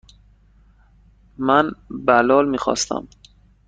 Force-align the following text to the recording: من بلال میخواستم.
من 1.37 1.71
بلال 1.89 2.45
میخواستم. 2.49 3.07